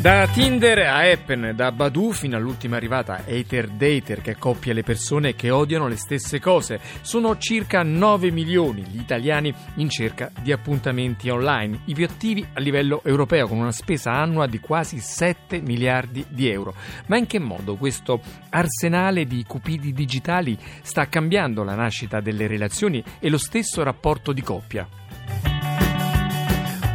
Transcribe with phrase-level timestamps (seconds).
[0.00, 5.34] Da Tinder a Appen, da Badu fino all'ultima arrivata Hater Dater che accoppia le persone
[5.34, 6.80] che odiano le stesse cose.
[7.02, 12.60] Sono circa 9 milioni gli italiani in cerca di appuntamenti online, i più attivi a
[12.60, 16.74] livello europeo con una spesa annua di quasi 7 miliardi di euro.
[17.08, 23.04] Ma in che modo questo arsenale di cupidi digitali sta cambiando la nascita delle relazioni
[23.18, 24.88] e lo stesso rapporto di coppia?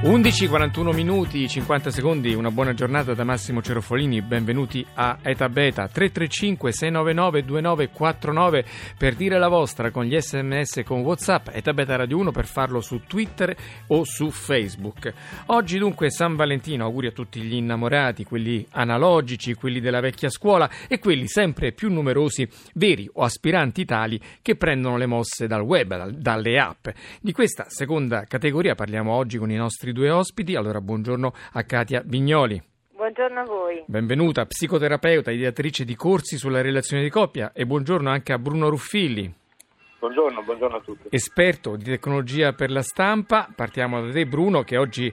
[0.05, 5.88] 11, 41 minuti, 50 secondi, una buona giornata da Massimo Cerofolini, benvenuti a Eta Beta
[5.88, 8.66] 335 699 2949
[8.99, 12.82] per dire la vostra con gli sms con Whatsapp, Eta Beta Radio 1 per farlo
[12.82, 15.12] su Twitter o su Facebook.
[15.48, 20.70] Oggi dunque San Valentino, auguri a tutti gli innamorati, quelli analogici, quelli della vecchia scuola
[20.88, 26.10] e quelli sempre più numerosi, veri o aspiranti tali, che prendono le mosse dal web,
[26.10, 26.90] dalle app.
[27.20, 30.55] Di questa seconda categoria parliamo oggi con i nostri due ospiti.
[30.55, 32.62] Allora, buongiorno a Katia Vignoli.
[32.91, 33.84] Buongiorno a voi.
[33.88, 39.34] Benvenuta, psicoterapeuta, ideatrice di corsi sulla relazione di coppia e buongiorno anche a Bruno Ruffilli.
[39.99, 41.07] Buongiorno, buongiorno a tutti.
[41.10, 45.12] Esperto di tecnologia per la stampa, partiamo da te Bruno che oggi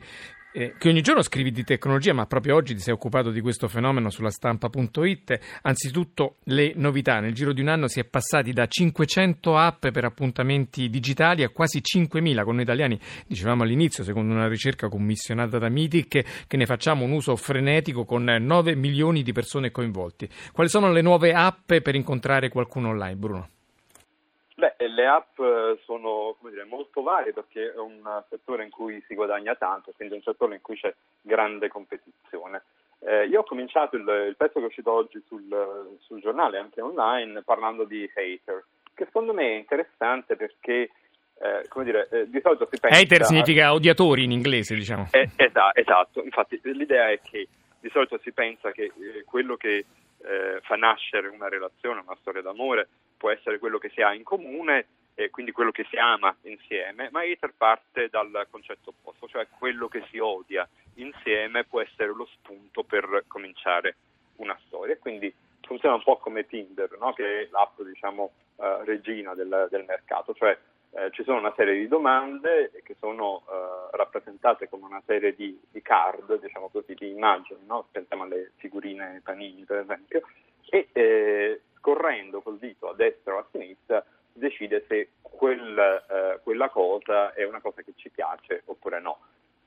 [0.52, 3.68] eh, che ogni giorno scrivi di tecnologia, ma proprio oggi ti sei occupato di questo
[3.68, 5.38] fenomeno sulla stampa.it.
[5.62, 7.20] Anzitutto le novità.
[7.20, 11.48] Nel giro di un anno si è passati da 500 app per appuntamenti digitali a
[11.48, 12.98] quasi 5.000 con noi italiani.
[13.26, 18.24] Dicevamo all'inizio, secondo una ricerca commissionata da Mitic, che ne facciamo un uso frenetico con
[18.24, 20.28] 9 milioni di persone coinvolti.
[20.52, 23.48] Quali sono le nuove app per incontrare qualcuno online, Bruno?
[24.94, 29.54] Le app eh, sono dire, molto varie perché è un settore in cui si guadagna
[29.54, 32.62] tanto, quindi è un settore in cui c'è grande competizione.
[33.00, 36.80] Eh, io ho cominciato il, il, pezzo che è uscito oggi sul, sul, giornale, anche
[36.80, 40.90] online, parlando di hater, che secondo me è interessante perché
[41.42, 43.00] eh, come dire, eh, di solito si pensa...
[43.00, 45.08] Hater significa odiatori in inglese, diciamo.
[45.10, 47.48] Esatto, esatto, infatti l'idea è che
[47.80, 49.84] di solito si pensa che eh, quello che
[50.24, 54.22] eh, fa nascere una relazione, una storia d'amore, può essere quello che si ha in
[54.22, 59.46] comune e quindi quello che si ama insieme, ma Hater parte dal concetto opposto, cioè
[59.58, 63.96] quello che si odia insieme può essere lo spunto per cominciare
[64.36, 64.96] una storia.
[64.96, 67.12] Quindi funziona un po' come Tinder, no?
[67.12, 70.56] che è l'app diciamo, uh, regina del, del, mercato, cioè
[70.94, 75.58] eh, ci sono una serie di domande che sono eh, rappresentate come una serie di,
[75.70, 77.86] di card, diciamo così, di immagini, no?
[77.90, 80.22] pensiamo alle figurine panini per esempio,
[80.68, 86.68] e eh, scorrendo col dito a destra o a sinistra decide se quel, eh, quella
[86.68, 89.18] cosa è una cosa che ci piace oppure no.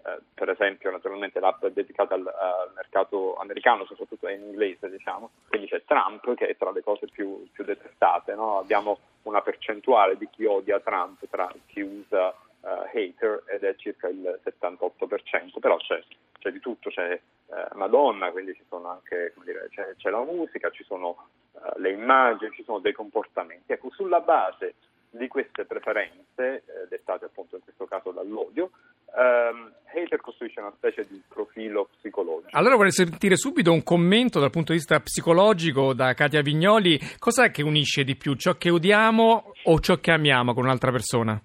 [0.05, 5.31] Eh, per esempio, naturalmente l'app è dedicata al, al, mercato americano, soprattutto in inglese, diciamo,
[5.47, 8.35] quindi c'è Trump che è tra le cose più, più detestate.
[8.35, 8.59] No?
[8.59, 14.07] Abbiamo una percentuale di chi odia Trump tra chi usa uh, hater ed è circa
[14.07, 16.03] il 78%, però c'è,
[16.37, 20.69] c'è di tutto, c'è eh, Madonna, quindi ci sono anche, dire, c'è, c'è, la musica,
[20.69, 23.71] ci sono uh, le immagini, ci sono dei comportamenti.
[23.71, 24.75] Ecco, sulla base
[25.09, 28.69] di queste preferenze, eh, dettate appunto in questo caso dall'odio,
[29.15, 32.49] Um, Hater costruisce una specie di profilo psicologico.
[32.51, 36.99] Allora vorrei sentire subito un commento dal punto di vista psicologico da Katia Vignoli.
[37.17, 41.41] Cos'è che unisce di più, ciò che odiamo o ciò che amiamo con un'altra persona?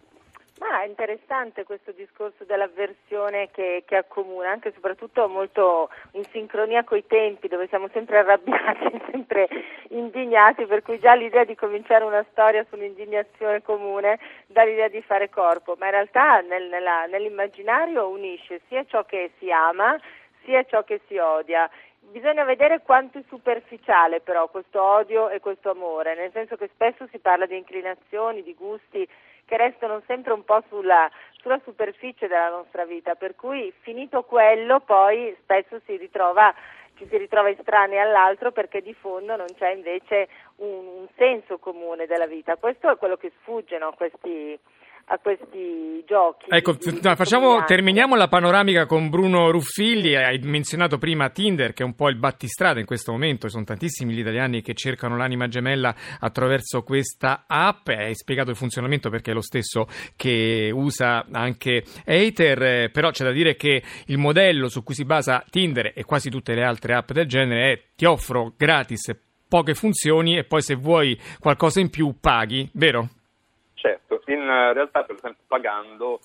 [0.90, 7.48] Interessante questo discorso dell'avversione che, che accomuna, anche e soprattutto molto in sincronia coi tempi,
[7.48, 9.48] dove siamo sempre arrabbiati, sempre
[9.90, 15.00] indignati, per cui già l'idea di cominciare una storia su un'indignazione comune dà l'idea di
[15.02, 19.98] fare corpo, ma in realtà nel, nella, nell'immaginario unisce sia ciò che si ama
[20.44, 21.70] sia ciò che si odia.
[22.00, 27.06] Bisogna vedere quanto è superficiale però questo odio e questo amore, nel senso che spesso
[27.10, 29.06] si parla di inclinazioni, di gusti
[29.50, 34.78] che restano sempre un po' sulla, sulla superficie della nostra vita, per cui finito quello
[34.78, 36.54] poi spesso si ritrova
[36.96, 42.06] ci si ritrova estranei all'altro perché di fondo non c'è invece un, un senso comune
[42.06, 42.56] della vita.
[42.56, 44.58] Questo è quello che sfugge no, questi
[45.12, 46.46] a questi giochi.
[46.48, 50.14] Ecco, no, facciamo, terminiamo la panoramica con Bruno Ruffilli.
[50.14, 53.48] Hai menzionato prima Tinder, che è un po' il battistrada in questo momento.
[53.48, 57.88] Sono tantissimi gli italiani che cercano l'anima gemella attraverso questa app.
[57.88, 62.92] Hai spiegato il funzionamento perché è lo stesso che usa anche Hater.
[62.92, 66.54] Però c'è da dire che il modello su cui si basa Tinder e quasi tutte
[66.54, 69.12] le altre app del genere è ti offro gratis
[69.48, 73.08] poche funzioni e poi se vuoi qualcosa in più paghi, vero?
[74.32, 76.20] In eh, realtà per esempio pagando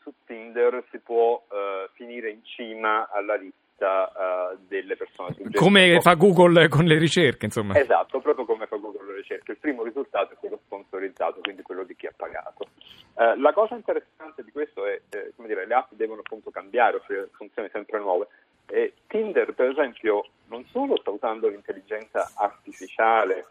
[0.00, 5.58] su Tinder si può uh, finire in cima alla lista uh, delle persone suggerite.
[5.58, 7.76] Come fa Google con le ricerche, insomma.
[7.76, 9.52] Esatto, proprio come fa Google con le ricerche.
[9.52, 12.68] Il primo risultato è quello sponsorizzato, quindi quello di chi ha pagato.
[13.16, 16.96] Eh, la cosa interessante di questo è, eh, come dire, le app devono appunto cambiare,
[16.96, 18.28] offrire funzioni sempre nuove.
[18.66, 23.46] E Tinder, per esempio, non solo sta usando l'intelligenza artificiale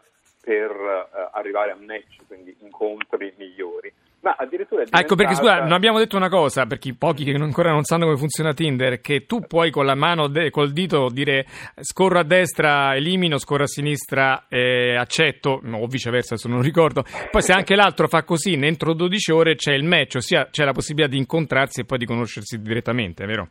[0.48, 5.02] per uh, arrivare a match, quindi incontri migliori, ma addirittura diventata...
[5.02, 8.06] Ecco perché scusa, non abbiamo detto una cosa, per i pochi che ancora non sanno
[8.06, 11.44] come funziona Tinder, che tu puoi con la mano, de- col dito dire
[11.80, 17.04] scorro a destra, elimino, scorro a sinistra, eh, accetto, o viceversa, se non ricordo.
[17.30, 20.72] Poi se anche l'altro fa così, entro 12 ore c'è il match, ossia c'è la
[20.72, 23.48] possibilità di incontrarsi e poi di conoscersi direttamente, vero?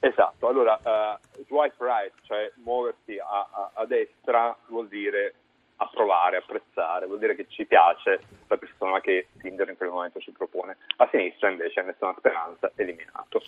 [0.00, 5.34] Esatto, allora uh, swipe right, cioè muoversi a, a, a, destra vuol dire
[5.78, 10.30] approvare, apprezzare, vuol dire che ci piace la persona che Tinder in quel momento ci
[10.30, 10.76] propone.
[10.96, 13.42] A sinistra invece nessuna speranza, eliminato.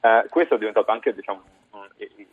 [0.00, 1.42] Uh, questo è diventato anche, diciamo,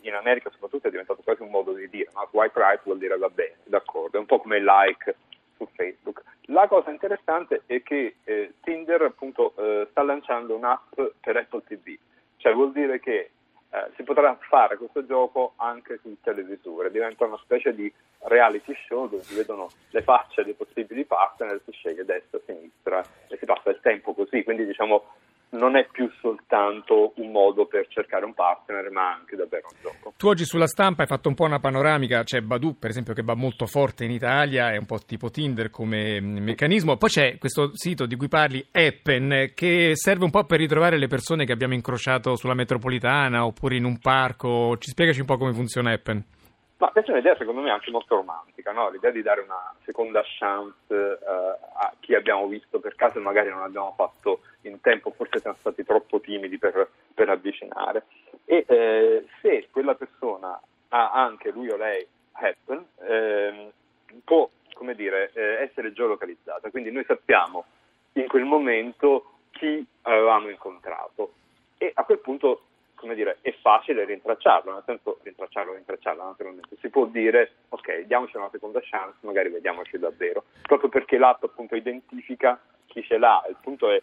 [0.01, 2.27] in America soprattutto è diventato quasi un modo di dire, no?
[2.29, 5.15] swipe right vuol dire va bene, d'accordo, è un po' come like
[5.57, 6.21] su Facebook.
[6.45, 11.97] La cosa interessante è che eh, Tinder appunto eh, sta lanciando un'app per Apple TV,
[12.37, 13.31] cioè vuol dire che
[13.69, 17.91] eh, si potrà fare questo gioco anche su televisore, diventa una specie di
[18.27, 23.37] reality show dove si vedono le facce dei possibili partner, si sceglie destra, sinistra e
[23.37, 25.03] si passa il tempo così, quindi diciamo
[25.51, 30.13] non è più soltanto un modo per cercare un partner, ma anche davvero un gioco.
[30.17, 33.21] Tu oggi sulla stampa hai fatto un po' una panoramica, c'è Badu per esempio che
[33.21, 37.37] va molto forte in Italia, è un po' tipo Tinder come mm, meccanismo, poi c'è
[37.37, 41.53] questo sito di cui parli, Appen, che serve un po' per ritrovare le persone che
[41.53, 46.23] abbiamo incrociato sulla metropolitana oppure in un parco, ci spiegaci un po' come funziona Appen.
[46.77, 48.89] Ma questa è un'idea secondo me anche molto romantica, no?
[48.89, 51.25] l'idea di dare una seconda chance uh,
[51.77, 55.55] a chi abbiamo visto per caso e magari non abbiamo fatto in tempo, forse siamo
[55.61, 58.05] stati troppo timidi per, per avvicinare.
[58.43, 63.71] E eh, se quella persona ha anche lui o lei happen, eh,
[64.23, 64.49] può
[64.93, 67.65] dire, eh, essere geolocalizzata, quindi noi sappiamo
[68.13, 71.33] in quel momento chi avevamo incontrato
[71.77, 72.63] e a quel punto
[73.05, 76.75] come dire, è facile rintracciarlo, nel senso rintracciarlo, rintracciarlo naturalmente.
[76.79, 81.75] Si può dire, ok, diamoci una seconda chance, magari vediamoci davvero, proprio perché l'app appunto
[81.75, 84.01] identifica chi ce l'ha, il punto è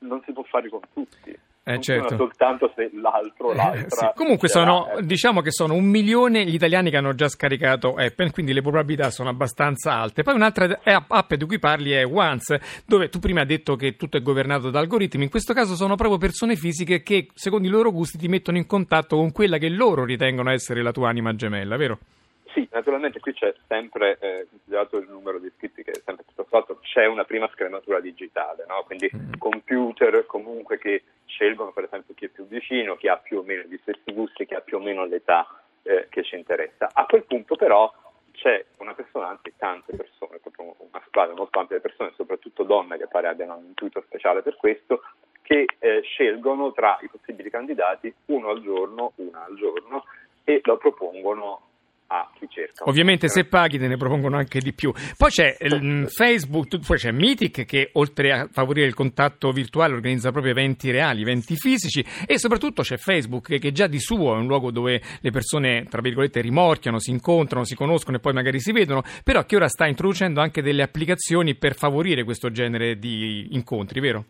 [0.00, 1.38] non si può fare con tutti.
[1.68, 2.14] Eh, certo.
[2.14, 3.82] soltanto se l'altro eh, l'altra.
[3.82, 4.06] Eh, sì.
[4.14, 8.52] Comunque sono, diciamo che sono un milione gli italiani che hanno già scaricato Appen, quindi
[8.52, 10.22] le probabilità sono abbastanza alte.
[10.22, 14.16] Poi un'altra app di cui parli è Once, dove tu prima hai detto che tutto
[14.16, 17.90] è governato da algoritmi, in questo caso sono proprio persone fisiche che secondo i loro
[17.90, 21.76] gusti ti mettono in contatto con quella che loro ritengono essere la tua anima gemella,
[21.76, 21.98] vero?
[22.56, 26.44] Sì, naturalmente qui c'è sempre, eh, considerato il numero di iscritti che è sempre tutto
[26.44, 28.82] fatto, c'è una prima scrematura digitale, no?
[28.86, 29.34] quindi mm.
[29.36, 33.64] computer comunque che scelgono per esempio chi è più vicino, chi ha più o meno
[33.64, 35.46] gli stessi gusti, chi ha più o meno l'età
[35.82, 36.88] eh, che ci interessa.
[36.94, 37.92] A quel punto però
[38.32, 42.96] c'è una persona, anzi tante persone, proprio una squadra molto ampia di persone, soprattutto donne
[42.96, 45.02] che pare abbiano un intuito speciale per questo,
[45.42, 50.06] che eh, scelgono tra i possibili candidati uno al giorno, una al giorno
[50.42, 51.60] e lo propongono
[52.08, 52.84] a chi cerca.
[52.88, 54.92] Ovviamente se paghi te ne propongono anche di più.
[55.16, 60.30] Poi c'è il Facebook, poi c'è Mythic che oltre a favorire il contatto virtuale organizza
[60.30, 64.46] proprio eventi reali, eventi fisici e soprattutto c'è Facebook che già di suo è un
[64.46, 68.72] luogo dove le persone tra virgolette rimorchiano, si incontrano, si conoscono e poi magari si
[68.72, 74.00] vedono, però che ora sta introducendo anche delle applicazioni per favorire questo genere di incontri,
[74.00, 74.24] vero?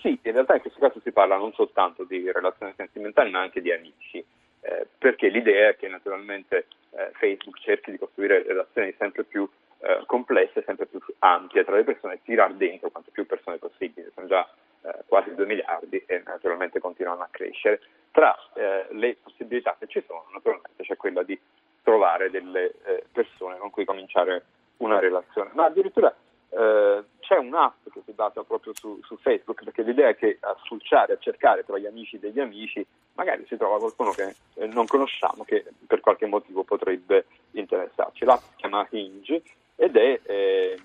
[0.00, 3.62] Sì, in realtà in questo caso si parla non soltanto di relazioni sentimentali ma anche
[3.62, 4.24] di amici.
[4.66, 9.46] Eh, perché l'idea è che naturalmente eh, Facebook cerchi di costruire relazioni sempre più
[9.80, 14.10] eh, complesse, sempre più ampie tra le persone e tirar dentro quante più persone possibili,
[14.14, 14.48] sono già
[14.80, 17.82] eh, quasi 2 miliardi e naturalmente continuano a crescere.
[18.10, 21.38] Tra eh, le possibilità che ci sono naturalmente c'è quella di
[21.82, 22.72] trovare delle
[23.12, 24.44] persone con cui cominciare
[24.78, 26.14] una relazione, ma addirittura
[26.48, 30.38] c'è un'app che si basa proprio su, su, Facebook perché l'idea è che
[30.94, 34.66] a spulciare, a cercare tra gli amici degli amici magari si trova qualcuno che eh,
[34.66, 38.24] non conosciamo che per qualche motivo potrebbe interessarci.
[38.24, 39.42] L'app si chiama Hinge
[39.76, 40.78] ed è eh,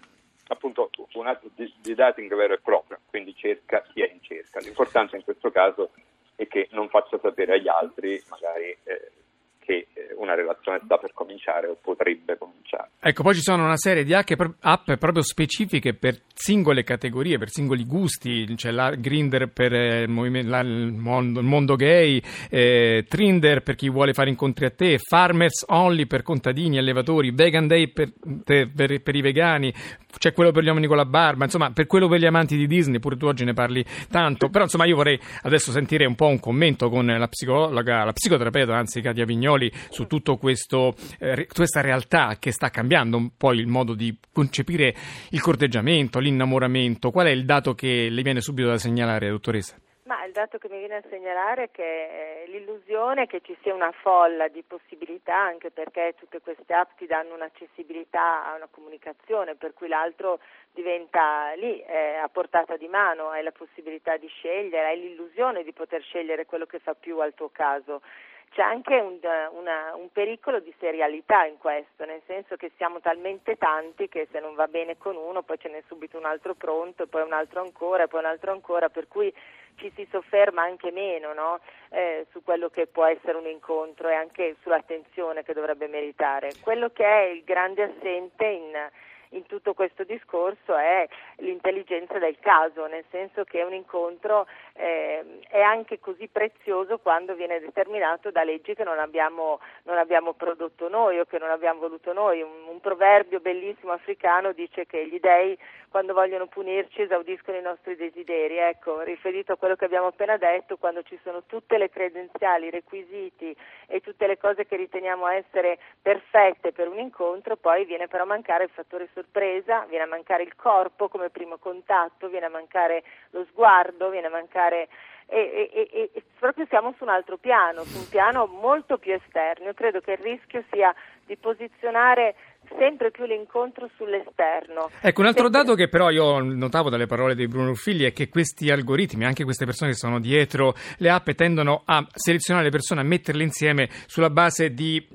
[0.48, 4.60] appunto un'app di, di dating vero e proprio, quindi cerca chi è in cerca.
[4.60, 5.92] L'importante in questo caso
[6.36, 9.12] è che non faccia sapere agli altri magari eh,
[9.60, 12.59] che eh, una relazione sta per cominciare o potrebbe cominciare.
[13.02, 17.86] Ecco, poi ci sono una serie di app proprio specifiche per singole categorie, per singoli
[17.86, 23.90] gusti, c'è la Grinder per eh, il, mondo, il, mondo, gay, eh, Trinder per chi
[23.90, 28.12] vuole fare incontri a te, Farmers Only per contadini, allevatori, Vegan Day per,
[28.44, 28.70] per,
[29.02, 29.74] per, i vegani,
[30.18, 32.68] c'è quello per gli uomini con la barba, insomma per quello per gli amanti di
[32.68, 36.28] Disney, pure tu oggi ne parli tanto, però insomma io vorrei adesso sentire un po'
[36.28, 41.80] un commento con la psicologa, la psicoterapeuta, anzi Katia Vignoli, su tutto questo, eh, questa
[41.80, 44.94] realtà che sta cambiando un po' il modo di concepire
[45.32, 47.10] il corteggiamento, l'innamoramento.
[47.10, 49.78] Qual è il dato che le viene subito da segnalare, dottoressa?
[50.04, 53.94] Ma il dato che mi viene a segnalare è che l'illusione che ci sia una
[53.94, 59.74] folla di possibilità, anche perché tutte queste app ti danno un'accessibilità a una comunicazione, per
[59.74, 60.39] cui l'altro
[60.74, 61.82] diventa lì,
[62.22, 66.66] a portata di mano, hai la possibilità di scegliere, hai l'illusione di poter scegliere quello
[66.66, 68.01] che fa più al tuo caso
[68.50, 69.20] c'è anche un,
[69.51, 74.39] una, un, pericolo di serialità in questo, nel senso che siamo talmente tanti che se
[74.39, 77.62] non va bene con uno poi ce n'è subito un altro pronto, poi un altro
[77.62, 79.34] ancora, poi un altro ancora, per cui
[79.75, 81.60] ci si sofferma anche meno no?
[81.89, 86.51] eh, su quello che può essere un incontro e anche sull'attenzione che dovrebbe meritare.
[86.62, 88.89] Quello che è il grande assente in
[89.30, 91.08] in tutto questo discorso è
[91.38, 97.60] l'intelligenza del caso, nel senso che un incontro eh, è anche così prezioso quando viene
[97.60, 102.14] determinato da leggi che non abbiamo, non abbiamo prodotto noi o che non abbiamo voluto
[102.14, 102.42] noi.
[102.42, 105.58] Un, un, proverbio bellissimo africano dice che gli dei
[105.90, 108.58] quando vogliono punirci esaudiscono i nostri desideri.
[108.58, 112.72] Ecco, riferito a quello che abbiamo appena detto, quando ci sono tutte le credenziali, i
[112.72, 113.56] requisiti
[113.88, 118.28] e tutte le cose che riteniamo essere perfette per un incontro, poi viene però a
[118.28, 123.04] mancare il fattore sorpresa, viene a mancare il corpo come primo contatto, viene a mancare
[123.32, 124.88] lo sguardo, viene a mancare
[125.32, 129.68] e, e, e, proprio siamo su un altro piano, su un piano molto più esterno.
[129.68, 130.94] Io credo che il rischio sia
[131.26, 132.36] di posizionare
[132.78, 134.90] sempre più l'incontro sull'esterno.
[135.02, 135.58] Ecco, un altro Perché...
[135.66, 139.44] dato che però io notavo dalle parole di Bruno Ruffilli è che questi algoritmi, anche
[139.44, 143.90] queste persone che sono dietro le app, tendono a selezionare le persone, a metterle insieme
[144.08, 145.06] sulla base di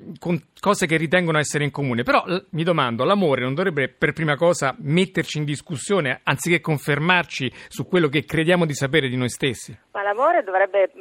[0.59, 2.03] cose che ritengono essere in comune.
[2.03, 7.87] Però mi domando, l'amore non dovrebbe per prima cosa metterci in discussione anziché confermarci su
[7.87, 9.77] quello che crediamo di sapere di noi stessi?
[9.91, 10.91] Ma l'amore dovrebbe,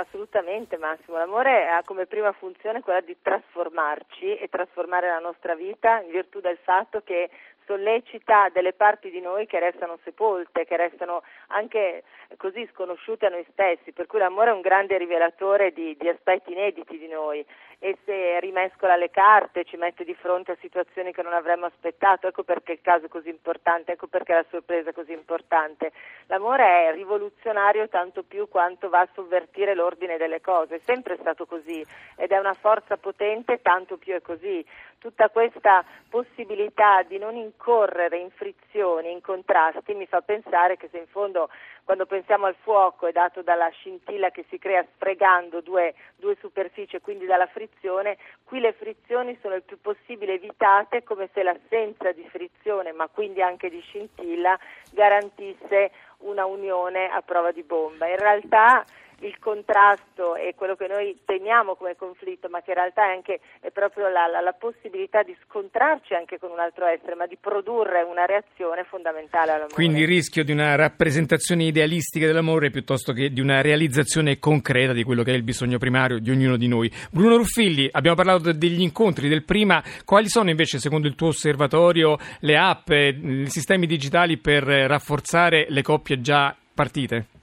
[0.00, 5.95] assolutamente Massimo, l'amore ha come prima funzione quella di trasformarci e trasformare la nostra vita
[6.00, 7.30] in virtù del fatto che
[7.66, 12.04] sollecita delle parti di noi che restano sepolte, che restano anche
[12.36, 16.52] così sconosciute a noi stessi, per cui l'amore è un grande rivelatore di, di aspetti
[16.52, 17.44] inediti di noi
[17.78, 22.26] e se rimescola le carte, ci mette di fronte a situazioni che non avremmo aspettato,
[22.26, 25.92] ecco perché il caso è così importante, ecco perché la sorpresa è così importante.
[26.26, 31.44] L'amore è rivoluzionario tanto più quanto va a sovvertire l'ordine delle cose, è sempre stato
[31.44, 31.84] così
[32.16, 34.64] ed è una forza potente tanto più è così.
[34.98, 40.96] Tutta questa possibilità di non incorrere in frizioni, in contrasti, mi fa pensare che se
[40.98, 41.50] in fondo
[41.86, 46.96] quando pensiamo al fuoco è dato dalla scintilla che si crea sfregando due, due superfici
[46.96, 52.10] e quindi dalla frizione, qui le frizioni sono il più possibile evitate come se l'assenza
[52.10, 54.58] di frizione, ma quindi anche di scintilla,
[54.90, 58.08] garantisse una unione a prova di bomba.
[58.08, 58.84] In realtà
[59.20, 63.40] il contrasto e quello che noi temiamo come conflitto, ma che in realtà è anche
[63.60, 67.36] è proprio la, la, la, possibilità di scontrarci anche con un altro essere, ma di
[67.40, 69.74] produrre una reazione fondamentale all'amore.
[69.74, 75.04] Quindi il rischio di una rappresentazione idealistica dell'amore piuttosto che di una realizzazione concreta di
[75.04, 76.92] quello che è il bisogno primario di ognuno di noi.
[77.10, 82.18] Bruno Ruffilli, abbiamo parlato degli incontri del prima, quali sono invece secondo il tuo osservatorio
[82.40, 87.35] le app, i sistemi digitali per rafforzare le coppie già partite?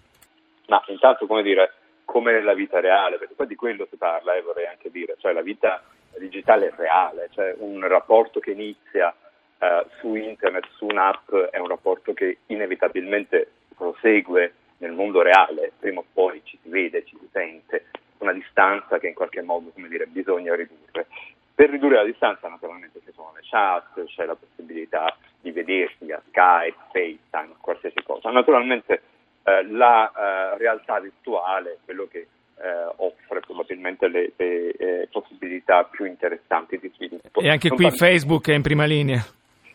[0.67, 1.73] Ma intanto, come dire,
[2.05, 5.15] come nella vita reale, perché poi di quello si parla, e eh, vorrei anche dire,
[5.19, 5.83] cioè la vita
[6.17, 9.13] digitale è reale, cioè un rapporto che inizia
[9.57, 16.01] eh, su internet, su un'app, è un rapporto che inevitabilmente prosegue nel mondo reale, prima
[16.01, 17.85] o poi ci si vede, ci si sente,
[18.19, 21.07] una distanza che in qualche modo dire, bisogna ridurre.
[21.55, 26.21] Per ridurre la distanza naturalmente ci sono le chat, c'è la possibilità di vedersi via
[26.27, 28.31] Skype, FaceTime, qualsiasi cosa.
[28.31, 29.01] Naturalmente
[29.43, 36.05] eh, la eh, realtà virtuale, quello che eh, offre probabilmente le, le eh, possibilità più
[36.05, 37.41] interessanti di sviluppo.
[37.41, 38.11] E anche non qui parliamo...
[38.13, 39.21] Facebook è in prima linea.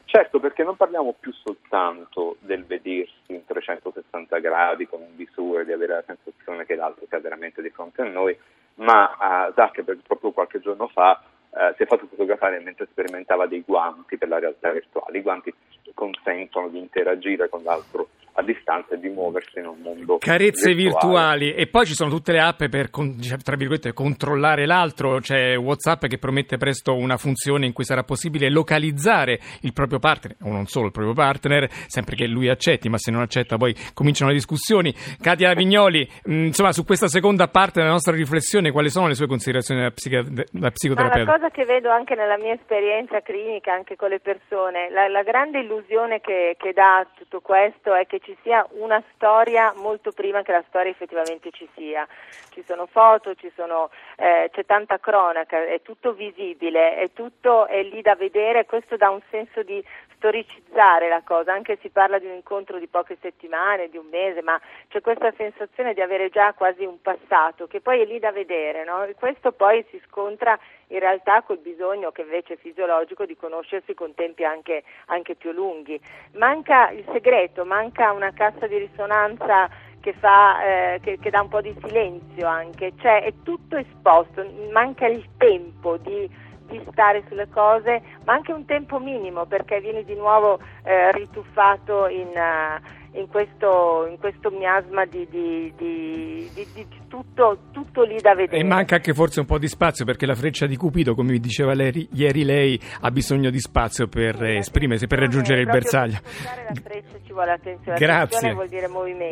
[0.07, 5.73] Certo, perché non parliamo più soltanto del vedersi in 360 gradi con un visore, di
[5.73, 8.35] avere la sensazione che l'altro sia veramente di fronte a noi,
[8.77, 14.17] ma Zuckerberg proprio qualche giorno fa uh, si è fatto fotografare mentre sperimentava dei guanti
[14.17, 15.19] per la realtà virtuale.
[15.19, 15.53] I guanti
[15.93, 18.09] consentono di interagire con l'altro
[18.39, 21.39] a distanza e di muoversi in un mondo carezze virtuale.
[21.49, 25.57] virtuali e poi ci sono tutte le app per diciamo, tra virgolette controllare l'altro c'è
[25.57, 30.53] Whatsapp che promette presto una funzione in cui sarà possibile localizzare il proprio partner o
[30.53, 34.31] non solo il proprio partner sempre che lui accetti ma se non accetta poi cominciano
[34.31, 39.09] le discussioni Katia Vignoli mm, insomma su questa seconda parte della nostra riflessione quali sono
[39.09, 41.25] le sue considerazioni da, psica- da psicoterapeuta?
[41.25, 45.09] Ma la cosa che vedo anche nella mia esperienza clinica anche con le persone la,
[45.09, 50.13] la grande illusione che, che dà tutto questo è che ci sia una storia molto
[50.13, 52.07] prima che la storia effettivamente ci sia.
[52.51, 57.83] Ci sono foto, ci sono, eh, c'è tanta cronaca, è tutto visibile, è tutto è
[57.83, 59.83] lì da vedere, questo dà un senso di
[60.19, 64.43] storicizzare la cosa, anche si parla di un incontro di poche settimane, di un mese,
[64.43, 68.33] ma c'è questa sensazione di avere già quasi un passato che poi è lì da
[68.33, 69.05] vedere, no?
[69.05, 70.59] E questo poi si scontra
[70.89, 75.53] in realtà col bisogno che invece è fisiologico di conoscersi con tempi anche, anche più
[75.53, 76.01] lunghi.
[76.33, 79.69] Manca il segreto, manca una cassa di risonanza
[80.01, 84.45] che, fa, eh, che, che dà un po' di silenzio anche, cioè è tutto esposto,
[84.73, 90.05] manca il tempo di di stare sulle cose, ma anche un tempo minimo perché vieni
[90.05, 96.89] di nuovo eh, rituffato in, uh, in, questo, in, questo, miasma di, di, di, di
[97.09, 98.59] tutto, tutto, lì da vedere.
[98.59, 101.41] E manca anche forse un po' di spazio perché la freccia di Cupido, come vi
[101.41, 106.19] diceva lei, ieri lei, ha bisogno di spazio per sì, esprimersi, per raggiungere il bersaglio.
[106.23, 108.57] La freccia ci vuole attenzione, grazie.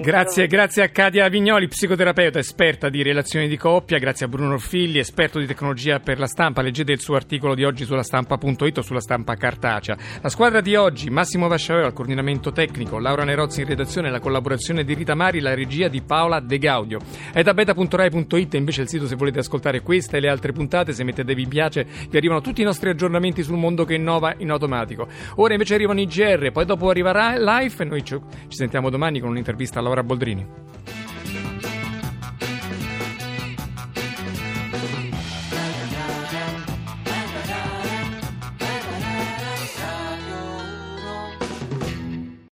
[0.00, 4.98] Grazie, grazie a Cadia Vignoli, psicoterapeuta, esperta di relazioni di coppia, grazie a Bruno Orfilli,
[4.98, 8.82] esperto di tecnologia per la stampa, leggete il suo articolo di oggi sulla stampa.it o
[8.82, 9.96] sulla stampa cartacea.
[10.22, 14.84] La squadra di oggi, Massimo Vasciaveo al coordinamento tecnico, Laura Nerozzi in redazione, la collaborazione
[14.84, 16.98] di Rita Mari, la regia di Paola De Gaudio.
[17.32, 17.42] È
[17.74, 21.46] beta.rai.it invece il sito se volete ascoltare questa e le altre puntate, se mettete vi
[21.46, 25.08] piace vi arrivano tutti i nostri aggiornamenti sul mondo che innova in automatico.
[25.36, 28.18] Ora invece arrivano i GR, poi dopo arriverà Life e noi ci
[28.48, 31.05] sentiamo domani con un'intervista a Laura Boldrini.